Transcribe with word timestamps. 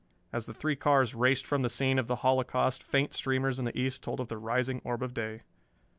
As 0.33 0.47
the 0.47 0.53
three 0.55 0.75
cars 0.75 1.13
raced 1.13 1.45
from 1.45 1.61
the 1.61 1.69
scene 1.69 1.99
of 1.99 2.07
the 2.07 2.15
holocaust, 2.25 2.81
faint 2.81 3.13
streamers 3.13 3.59
in 3.59 3.65
the 3.65 3.79
east 3.79 4.01
told 4.01 4.19
of 4.19 4.29
the 4.29 4.37
rising 4.39 4.81
orb 4.83 5.03
of 5.03 5.13
day. 5.13 5.43